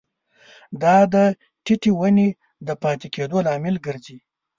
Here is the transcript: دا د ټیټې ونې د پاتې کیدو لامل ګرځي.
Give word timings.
دا 0.81 0.95
د 1.13 1.15
ټیټې 1.63 1.91
ونې 1.99 2.29
د 2.67 2.69
پاتې 2.81 3.07
کیدو 3.15 3.37
لامل 3.47 3.75
ګرځي. 3.85 4.17